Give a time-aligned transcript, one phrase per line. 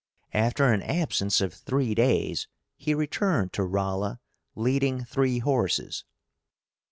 [0.33, 4.19] After an absence of three days he returned to Rolla,
[4.55, 6.05] leading three horses.